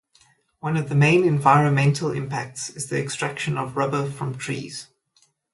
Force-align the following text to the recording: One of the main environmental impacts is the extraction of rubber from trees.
One 0.61 0.77
of 0.77 0.89
the 0.89 0.95
main 0.95 1.23
environmental 1.23 2.11
impacts 2.11 2.71
is 2.71 2.87
the 2.89 2.99
extraction 2.99 3.55
of 3.55 3.77
rubber 3.77 4.09
from 4.09 4.35
trees. 4.35 4.87